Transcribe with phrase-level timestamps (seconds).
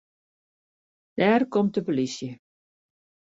[1.17, 2.29] Dêr komt de polysje.